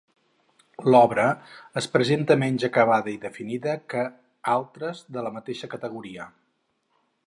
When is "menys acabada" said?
2.45-3.13